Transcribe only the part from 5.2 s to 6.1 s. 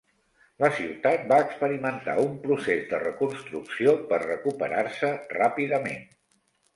ràpidament.